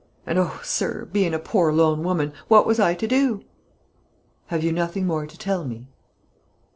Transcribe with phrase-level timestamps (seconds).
[0.25, 3.45] And, oh sir, bein' a poor lone woman, what was I to do?"
[4.47, 5.89] "Have you nothing more to tell me?"